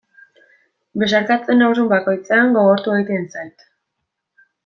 [1.03, 3.69] Besarkatzen nauzun bakoitzean gogortu egiten zait.